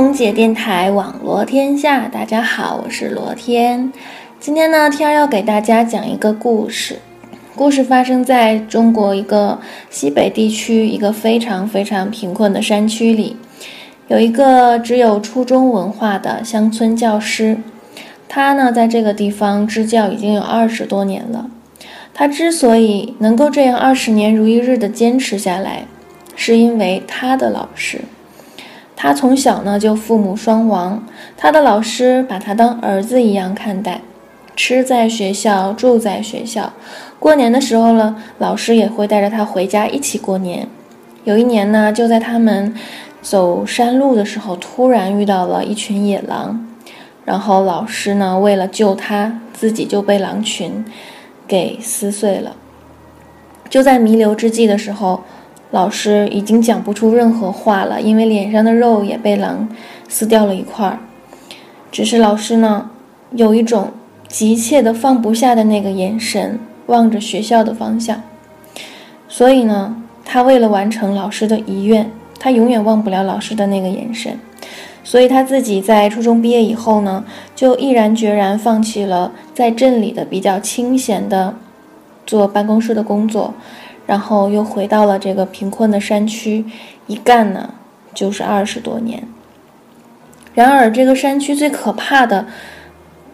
[0.00, 3.92] 空姐电台网罗天下，大家好，我是罗天。
[4.40, 7.00] 今天呢，天儿要给大家讲一个故事。
[7.54, 9.60] 故事发生在中国一个
[9.90, 13.36] 西北地区一个非常非常贫困的山区里，
[14.08, 17.58] 有一个只有初中文化的乡村教师。
[18.26, 21.50] 他呢，在这个地方支教已经有二十多年了。
[22.14, 25.84] 他之所以能够这样二十年如一日的坚持下来，
[26.34, 28.00] 是因为他的老师。
[29.02, 31.02] 他从小呢就父母双亡，
[31.34, 34.02] 他的老师把他当儿子一样看待，
[34.54, 36.70] 吃在学校，住在学校，
[37.18, 40.68] 过年的时候呢，老师也会带着他回家一起过年。
[41.24, 42.74] 有一年呢，就在他们
[43.22, 46.68] 走山路的时候，突然遇到了一群野狼，
[47.24, 50.84] 然后老师呢为了救他，自己就被狼群
[51.48, 52.54] 给撕碎了。
[53.70, 55.22] 就在弥留之际的时候。
[55.70, 59.68] 老师已经讲不出任何话了，因为脸上的肉也被狼
[60.08, 60.98] 撕掉了一块儿。
[61.92, 62.90] 只是老师呢，
[63.32, 63.92] 有一种
[64.26, 68.20] 急切的放不下的那个眼神，望着学校的方向。
[69.28, 74.38] 所以呢，他为了完成老师的遗愿，他永远忘不了老师的那个眼神。
[75.04, 77.24] 所以他自己在初中毕业以后呢，
[77.54, 81.54] 就毅然决然放弃了在镇里的比较清闲的
[82.26, 83.54] 做办公室的工作。
[84.10, 86.64] 然后又回到了这个贫困的山区，
[87.06, 87.74] 一干呢
[88.12, 89.22] 就是二十多年。
[90.52, 92.48] 然而，这个山区最可怕的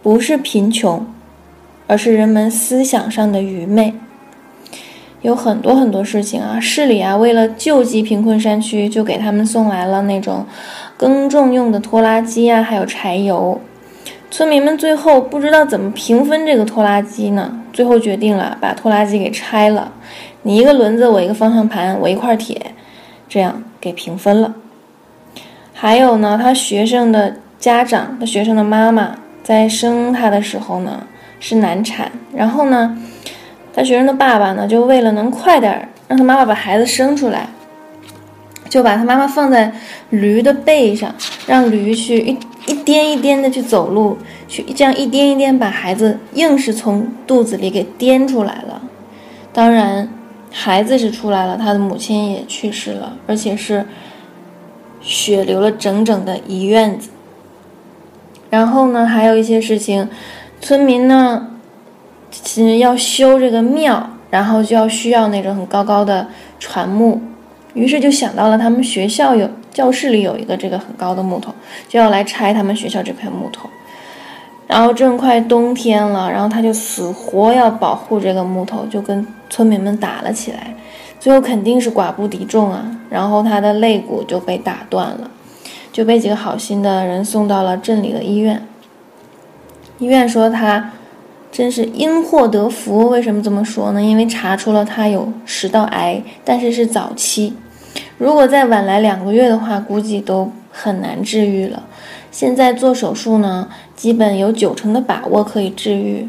[0.03, 1.07] 不是贫穷，
[1.87, 3.95] 而是人们思想上的愚昧。
[5.23, 10.45] 有很多很多事情啊，市里啊，为了救济贫困山区，就给他们送来了那种
[10.95, 13.59] 耕种用的拖拉机啊，还有柴油。
[14.29, 17.63] 村民们最后不知道怎么平分这个拖拉机呢？
[17.73, 19.91] 最后决定了把拖拉机给拆了。
[20.43, 22.73] 你一个轮子，我一个方向盘，我一块铁，
[23.27, 24.53] 这样给平分了。
[25.73, 31.05] 还有呢，他学生的家长，他学生的妈妈在生他的时候呢
[31.39, 32.97] 是难产，然后呢，
[33.73, 37.49] 他学生的爸爸呢就为了能快点让他妈妈把孩子生出来，
[38.69, 39.71] 就把他妈妈放在
[40.09, 41.13] 驴的背上，
[41.45, 44.17] 让驴去一一颠一颠的去走路，
[44.47, 48.81] 去这样一颠一颠把孩子硬是从肚子里给颠出来了。
[49.51, 50.09] 当然。
[50.51, 53.85] 孩子是出来了，他的母亲也去世了，而且是
[55.01, 57.09] 血流了整整的一院子。
[58.49, 60.07] 然后呢，还有一些事情，
[60.61, 61.47] 村民呢，
[62.31, 66.27] 其实要修这个庙，然后就要需要那种很高高的
[66.59, 67.21] 船木，
[67.73, 71.53] 于是就想到了他们学校有教室里有一个这个很高的木头，
[71.89, 73.69] 就要来拆他们学校这块木头。
[74.67, 80.75] 然后正快冬天了，然后他就死活要保护这个木头，就跟村民们打了起来，
[81.19, 85.31] 最后肯定是寡不敌众啊，然后他的肋骨就被打断了，
[85.93, 88.61] 就被几个好心的人送到了镇里的医院。
[89.99, 90.91] 医院说他
[91.49, 94.01] 真是因祸得福，为什么这么说呢？
[94.01, 97.55] 因为查出了他有食道癌，但是是早期，
[98.17, 101.81] 如果再晚来两个月的话，估计都很难治愈了。
[102.31, 106.27] 现在做手术呢，基本有九成的把握可以治愈。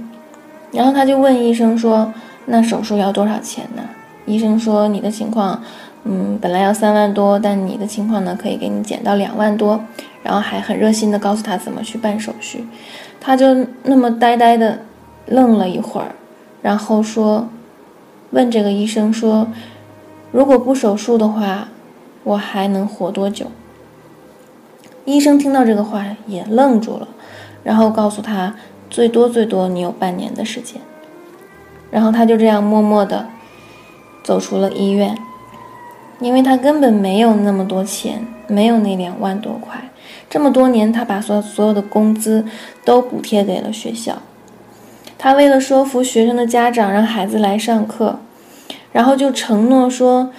[0.73, 2.13] 然后他就问医生说
[2.47, 3.83] ：“那手术要多少钱呢？”
[4.27, 5.63] 医生说：“你的情况，
[6.05, 9.81] 嗯，本来要三万多，但你的情况呢，可以给你减到两万多。”
[10.23, 12.67] 然后还很热心的告诉他怎么去办手续。
[13.21, 14.81] 他就那么呆呆的
[15.27, 16.13] 愣了一会儿，
[16.61, 17.49] 然后说
[18.31, 19.49] ：“问这个医生说，
[20.31, 21.69] 如果不手术的话，
[22.25, 23.47] 我还能活多久？”
[25.09, 27.09] 医生听到这个话也愣住了，
[27.65, 28.55] 然后告诉他，
[28.91, 30.83] 最多最多你有半年的时间。
[31.91, 33.27] 然后他就这样默默地
[34.23, 35.17] 走出了医院，
[36.21, 39.89] 因为他根本没有那么多钱，没有那两万多块。
[40.29, 42.45] 这么多年，他把所所有的工资
[42.85, 44.19] 都补贴给了学校。
[45.17, 48.19] 他为了说服学生的家长让孩子来上课，
[48.93, 50.31] 然后就承诺说，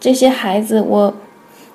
[0.00, 1.14] 这些孩子我。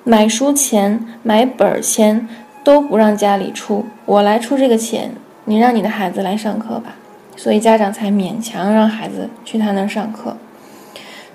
[0.04, 2.28] 买书钱、买本儿钱
[2.64, 5.12] 都不让家里出，我来出这个钱。
[5.44, 6.94] 你让你的孩子来上课吧，
[7.36, 10.36] 所以家长才勉强让孩子去他那儿上课。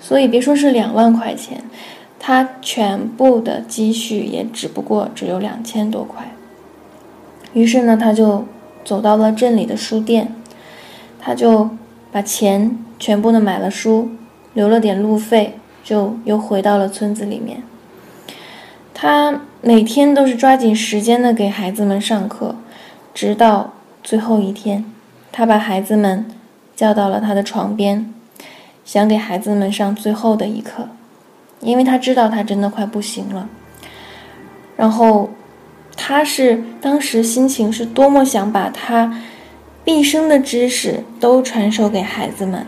[0.00, 1.62] 所以别说是两万块钱，
[2.18, 6.30] 他全部的积蓄也只不过只有两千多块。
[7.52, 8.46] 于是呢，他就
[8.84, 10.34] 走到了镇里的书店，
[11.18, 11.70] 他就
[12.10, 14.10] 把钱全部的买了书，
[14.54, 17.62] 留了点路费，就又回到了村子里面。
[19.00, 22.56] 他每天都是抓紧时间的给孩子们上课，
[23.14, 24.84] 直到最后一天，
[25.30, 26.26] 他把孩子们
[26.74, 28.12] 叫到了他的床边，
[28.84, 30.88] 想给孩子们上最后的一课，
[31.60, 33.48] 因为他知道他真的快不行了。
[34.76, 35.30] 然后，
[35.96, 39.22] 他是当时心情是多么想把他
[39.84, 42.66] 毕生的知识都传授给孩子们，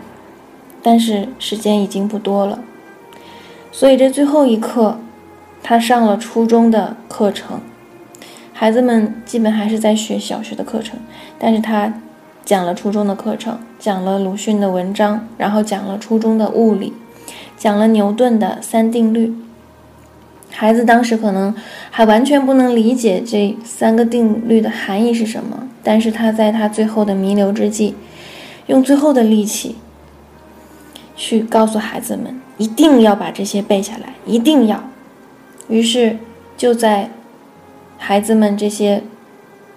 [0.80, 2.60] 但是时间已经不多了，
[3.72, 5.00] 所以这最后一课，
[5.62, 7.60] 他上了初中的课程，
[8.52, 10.98] 孩子们基本还是在学小学的课程，
[11.38, 11.92] 但是他
[12.44, 16.92] 讲了初中的课程，讲了鲁迅的文章，然后讲了初中的物理，
[17.56, 19.34] 讲了牛顿的三定律。
[20.52, 21.54] 孩子当时可能
[21.90, 27.94] 还完全不能理解这三个定律的含义是什么，但是他在他最后的弥留之际，
[28.66, 29.76] 用最后的力气
[31.14, 34.89] 去告诉孩子们，一定要把这些背下来，一定要。
[35.70, 36.18] 于是
[36.58, 37.08] 就在
[37.96, 39.02] 孩子们这些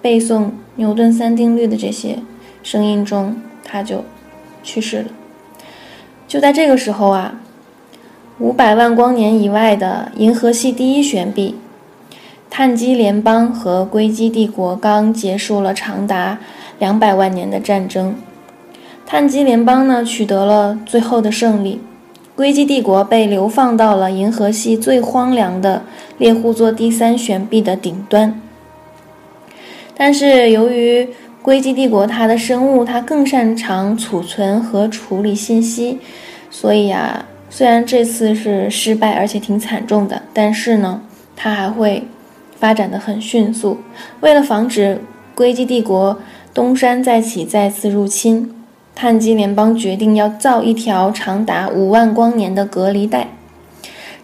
[0.01, 2.19] 背诵牛顿三定律的这些
[2.61, 4.03] 声音中，他就
[4.61, 5.05] 去世了。
[6.27, 7.39] 就在这个时候啊。
[8.39, 11.55] 五百万光年以外的银河系第一悬臂，
[12.49, 16.39] 碳基联邦和硅基帝国刚结束了长达
[16.79, 18.15] 两百万年的战争。
[19.05, 21.79] 碳基联邦呢取得了最后的胜利，
[22.35, 25.83] 硅基帝国被流放到了银河系最荒凉的
[26.17, 28.41] 猎户座第三旋臂的顶端。
[29.95, 31.07] 但是由于
[31.41, 35.99] 硅基帝国它的生物它更擅长储存和处理信息，
[36.49, 37.25] 所以啊。
[37.55, 41.03] 虽然这次是失败，而且挺惨重的，但是呢，
[41.35, 42.07] 它还会
[42.57, 43.77] 发展的很迅速。
[44.21, 44.99] 为了防止
[45.35, 46.17] 硅基帝国
[46.51, 48.51] 东山再起、再次入侵，
[48.95, 53.29] 碳基联邦决定要造一条长达五万光年的隔离带。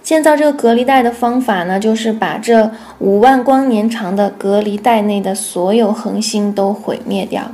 [0.01, 7.51] 建造这个隔离带的方法呢，就是把这五万光年长的隔离带内的所有恒星都毁灭掉，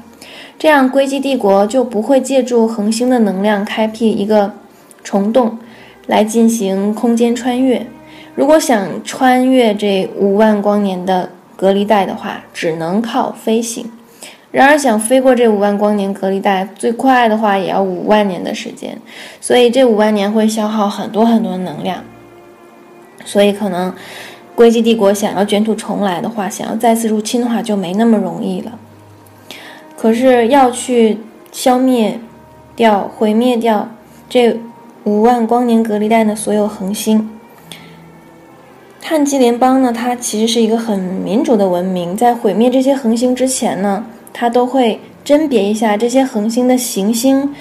[0.57, 4.53] 这样硅基帝国就不会借助恒星的能量开辟一个
[5.03, 5.57] 虫洞。
[6.07, 7.87] 来进行空间穿越。
[8.35, 13.89] 如果想穿越这五万光年的隔离带的话，只能靠飞行。
[14.55, 18.97] 然而，想飞过这五万光年隔离带，最快的话也要五万年的时间。
[19.41, 22.01] 所以，这五万年会消耗很多很多能量。
[23.25, 23.93] 所以，可能
[24.55, 28.71] 硅基帝国想要卷土重来的话，想要再次入侵的话，就没那么容易了。
[29.97, 31.17] 可是，要去
[31.51, 32.17] 消灭
[32.75, 33.89] 掉、毁灭掉
[34.29, 34.57] 这。
[35.03, 37.29] 五万光年隔离带的所有恒星，
[38.99, 39.93] 碳基联邦呢？
[39.93, 42.17] 它其实是一个很民主的文明。
[42.17, 44.03] 在毁灭这些恒星之前呢，
[44.37, 47.55] 它都会甄别一下这些恒星的行星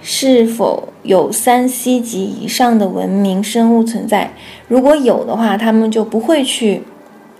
[0.00, 4.32] 是否有三 C 级以上的文明生物存在。
[4.66, 6.82] 如果有的话，他们就不会去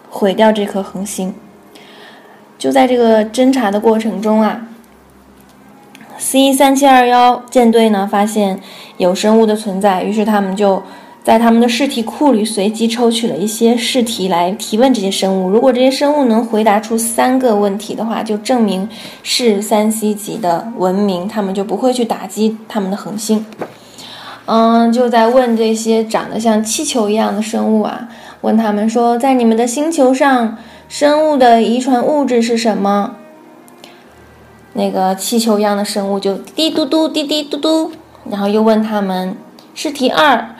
[0.08, 1.34] 毁掉这颗恒星。
[2.56, 4.68] 就在这个侦查的过程中啊。
[6.16, 8.60] C 三七二幺舰队呢发现
[8.96, 10.80] 有生物的存在，于是他们就
[11.22, 15.50] 在他们的试题库里随机抽取了一些试题来提问这些生物。
[15.50, 18.88] 如果这些生物能回答出三个问题的话，就证明
[19.22, 23.44] 是三 C 级的文明，他们就不会去打击他们的恒星。
[24.46, 28.08] 嗯，就在问这些长得像气球一样的生物啊，
[28.40, 30.56] 问他们说，在你们的星球上，
[30.88, 33.16] 生物的遗传物质是什么？
[34.72, 37.92] 那个气球一样的生物就滴嘟嘟滴滴嘟嘟，
[38.30, 39.36] 然后又问他们
[39.74, 40.54] 试题二：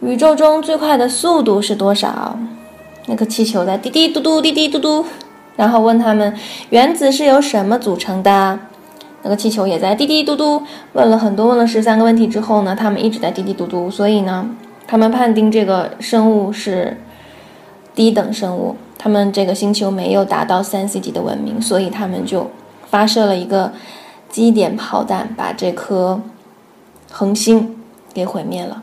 [0.00, 2.38] 宇宙中最快的速度是多少？
[3.06, 5.04] 那个气球在滴滴嘟嘟滴滴嘟嘟，
[5.56, 6.34] 然后问他们
[6.70, 8.58] 原子是由什么组成的？
[9.22, 10.62] 那个气球也在滴滴嘟嘟。
[10.92, 14.48] 问了很多，问了十三个问题之后呢，他们一直在滴滴嘟嘟，所以呢，
[14.86, 17.00] 他们判定这个生物是
[17.94, 22.50] 低等生物，他们这个星球没有达到三 C 级的文明，所以他们就。
[22.88, 23.72] 发射了一个
[24.30, 26.20] 基点炮弹，把这颗
[27.10, 27.76] 恒星
[28.14, 28.80] 给毁灭了。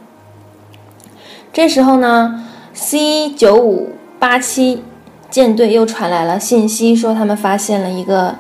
[1.54, 2.44] 这时候呢
[2.74, 4.82] ，C 九五八七
[5.30, 8.34] 舰队又传来了信息，说他们发现了一个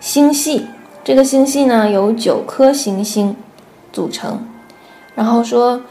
[0.00, 0.66] 星系。
[1.04, 3.36] 这个星系呢，由九颗行星
[3.92, 4.42] 组成。
[5.14, 5.82] 然后说，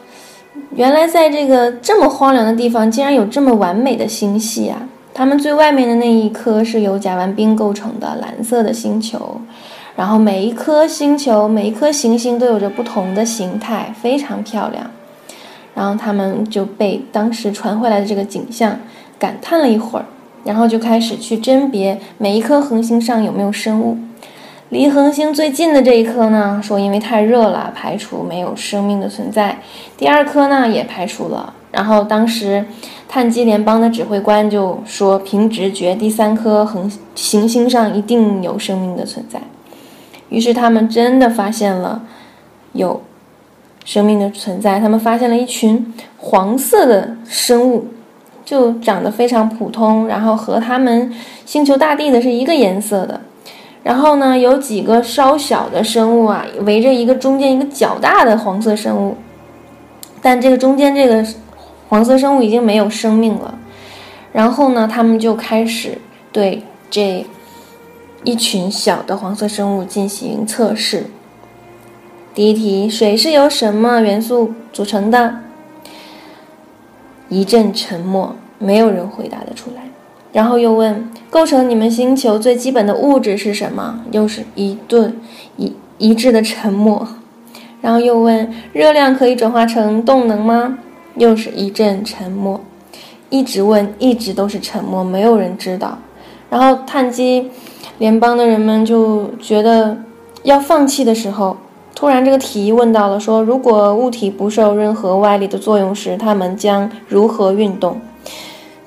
[0.71, 4.89] 原来在这个这么荒凉的地方，竟然有这么完美的星系啊！
[5.13, 9.39] 它们最外面的那一颗是由甲烷冰构成的蓝色的星球，
[9.95, 14.89] 然后每一颗星球、每一颗行星都有着不同的形态，非常漂亮。
[15.77, 18.79] 然后他们就被当时传回来的这个景象
[19.19, 20.05] 感叹了一会儿，
[20.43, 23.97] 然后就开始去甄别每一颗恒星上有没有生物。
[24.69, 29.59] 离恒星最近的这一颗呢，说因为太热了，排除没有生命的存在。
[29.95, 31.53] 第二颗呢，也排除了。
[31.71, 32.65] 然后当时。
[33.09, 39.39] 碳基联邦的指挥官就说：“凭直觉，第三颗恒行星上一定有生命的存在。”
[40.27, 42.03] 于是他们真的发现了
[42.73, 43.01] 有
[43.87, 44.81] 生命的存在。
[44.81, 47.87] 他们发现了一群黄色的生物，
[48.43, 51.09] 就长得非常普通，然后和他们
[51.45, 53.21] 星球大地的是一个颜色的。
[53.83, 59.15] 然后呢，有几个稍小的生物啊，围着一个中间一个较大的黄色生物，
[60.21, 61.25] 但这个中间这个
[61.87, 63.57] 黄色生物已经没有生命了。
[64.33, 65.97] 然后呢，他们就开始
[66.33, 67.25] 对这
[68.25, 71.05] 一群小的黄色生物进行测试。
[72.37, 75.39] 第一题：水是由什么元素组成的？
[77.29, 79.81] 一阵沉默，没有人回答得出来。
[80.33, 84.01] 然后又问：构成你们星球最基本的物质是什么？
[84.11, 85.19] 又是一顿
[85.55, 87.07] 一一致的沉默。
[87.81, 90.77] 然后又问：热量可以转化成动能吗？
[91.15, 92.61] 又是一阵沉默。
[93.31, 95.97] 一直问，一直都是沉默，没有人知道。
[96.51, 97.49] 然后碳基
[97.97, 99.97] 联邦的人们就觉得
[100.43, 101.57] 要放弃的时候，
[101.97, 107.99] 突然这个题问到了：说如果物体不受任何外力的作用时，它们将如何运动？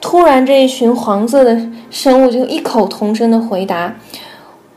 [0.00, 3.96] 突然，这一群黄色的生物就异口同声的回答：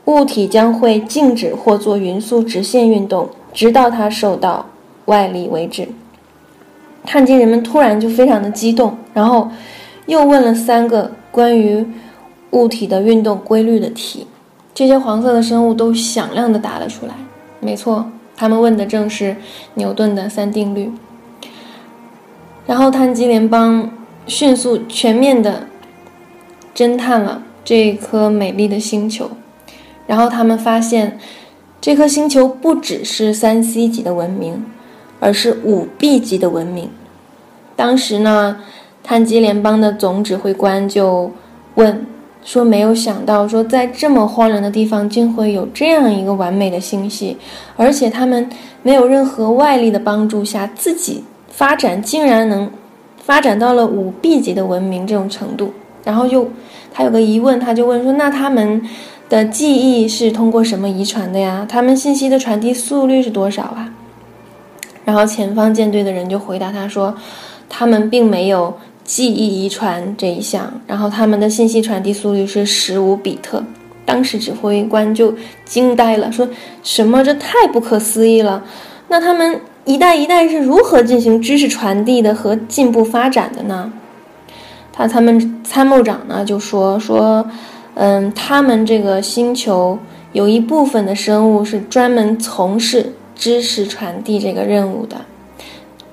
[0.06, 4.66] 物体将会静止或做匀速直线运动，直到它受到
[5.04, 5.86] 外力为止。
[7.04, 9.48] 碳基人们突然就非常的激动，然后
[10.06, 11.86] 又问了三个关于
[12.50, 14.26] 物体的运动规律的题，
[14.74, 17.14] 这些黄色的生物都响亮的答了出来。
[17.60, 18.04] 没错，
[18.36, 19.36] 他们问的正是
[19.74, 20.92] 牛顿的三定律。
[22.66, 23.90] 然后碳基联邦
[24.26, 25.66] 迅速全面的
[26.74, 29.30] 侦探了这颗美丽的星球，
[30.06, 31.18] 然后他们发现
[31.80, 34.64] 这颗星球不只是三 C 级的文明。
[35.20, 36.90] 而是五 B 级的文明。
[37.76, 38.58] 当时呢，
[39.02, 41.32] 碳基联邦的总指挥官就
[41.76, 42.04] 问
[42.44, 47.38] 说：“没有想到，说在这么荒凉的地方，竟会有这样一个完美的星系，
[47.76, 48.48] 而且他们
[48.82, 52.70] 没有任何外力的帮助下，自己发展竟然能
[53.16, 55.72] 发展到了五 B 级的文明这种程度。”
[56.04, 56.50] 然后又
[56.92, 58.82] 他有个疑问，他就问说：“那他们
[59.30, 61.66] 的记忆是通过什么遗传的呀？
[61.66, 63.90] 他们信息的传递速率是多少啊？”
[65.06, 67.14] 然后前方舰队的人就回答他说
[67.70, 73.62] ：“他们并没有记忆遗传这一项，然后他们的信息传递速率是十五比特。”
[74.06, 75.34] 当时指挥官就
[75.64, 76.48] 惊呆了，说
[76.82, 78.62] 什么这太不可思议了！
[79.08, 83.92] 那他们一代一代是如何进行知识传递的和进步发展的呢？
[84.92, 87.48] 他他们参谋长呢就说说，
[87.94, 89.98] 嗯，他们这个星球
[90.32, 93.12] 有一部分的生物是专门从事。
[93.36, 95.16] 知识传递这个任务的，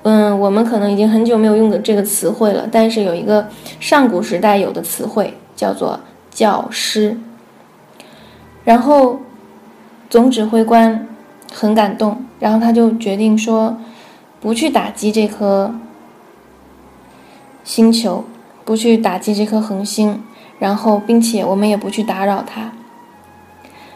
[0.03, 3.48] 嗯，我们可能已经很久没有用的这个词汇了，但是有一个
[3.79, 6.00] 上古时代有的词汇叫做
[6.31, 7.20] 教师。
[8.63, 9.20] 然后
[10.10, 11.08] 总指挥官
[11.53, 13.77] 很感动，然后他就决定说，
[14.39, 15.75] 不去打击这颗
[17.63, 18.25] 星球，
[18.65, 20.24] 不去打击这颗恒星，
[20.58, 22.72] 然后并且我们也不去打扰它，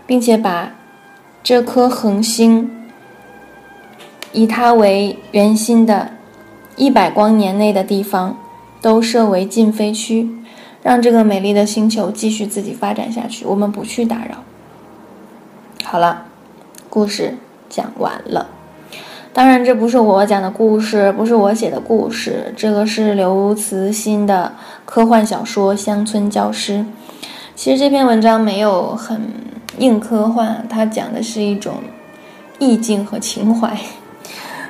[0.05, 0.75] 并且把
[1.41, 2.74] 这颗恒星。
[4.35, 6.09] 以它为圆心的，
[6.75, 8.37] 一百光年内的地方，
[8.81, 10.29] 都设为禁飞区，
[10.83, 13.45] 让这个美丽的星球继续自己发展下去。
[13.45, 14.43] 我们不去打扰。
[15.85, 16.25] 好了，
[16.89, 17.37] 故事
[17.69, 18.47] 讲完了。
[19.31, 24.51] 当然，这不是我讲的故事，不是我写的故事，这个是刘慈欣的
[24.83, 26.79] 科幻小说《乡村教师》。
[27.55, 29.21] 其实这篇文章没有很
[29.77, 31.75] 硬科幻，它讲的是一种
[32.59, 33.77] 意境和情怀。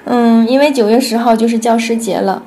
[0.05, 2.43] 嗯，因为九月十号就是教师节了，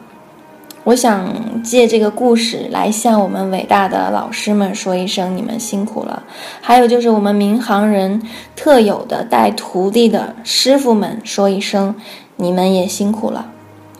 [0.85, 6.23] 我想借这个故事来向我们伟大的老师们说一声你们辛苦了。
[6.61, 8.23] 还有就是我们民航人
[8.55, 11.95] 特有的带徒弟的师傅们说一声
[12.37, 13.51] 你们也辛苦了。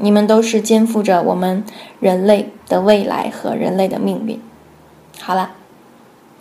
[0.01, 1.65] 你们都是肩负着我们
[1.99, 4.41] 人类的未来和人类的命运。
[5.21, 5.51] 好了，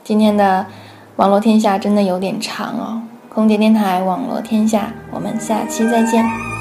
[0.03, 0.67] 今天的
[1.15, 3.01] 网络天下真的有点长哦。
[3.27, 6.56] 空姐电台网络天下，我们下期再见。